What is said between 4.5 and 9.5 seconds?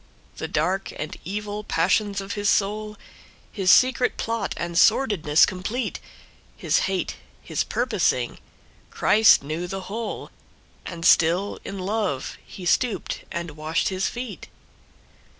and sordidness complete, His hate, his purposing, Christ